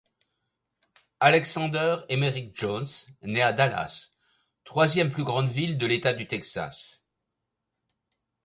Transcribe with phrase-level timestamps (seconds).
[1.19, 2.87] Alexander Emerick Jones
[3.21, 4.09] naît à Dallas,
[4.63, 7.03] troisième plus grande ville de l'État du Texas.